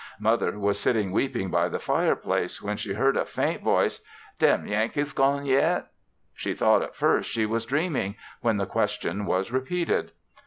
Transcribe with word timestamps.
Mother 0.19 0.57
was 0.57 0.79
sitting 0.79 1.11
weeping 1.11 1.51
by 1.51 1.69
the 1.69 1.77
fire 1.77 2.15
place, 2.15 2.59
when 2.59 2.75
she 2.75 2.93
heard 2.95 3.15
a 3.15 3.23
faint 3.23 3.61
voice; 3.61 4.01
"dem 4.39 4.65
Yankee 4.65 5.03
gone 5.13 5.45
yet?" 5.45 5.91
She 6.33 6.55
thought 6.55 6.81
at 6.81 6.95
first 6.95 7.29
she 7.29 7.45
was 7.45 7.67
dreaming, 7.67 8.15
when 8.39 8.57
the 8.57 8.65
question 8.65 9.27
was 9.27 9.51
repeated. 9.51 10.11